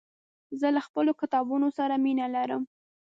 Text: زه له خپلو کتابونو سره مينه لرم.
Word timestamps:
زه 0.59 0.67
له 0.75 0.81
خپلو 0.87 1.11
کتابونو 1.21 1.67
سره 1.77 1.95
مينه 2.03 2.25
لرم. 2.35 2.63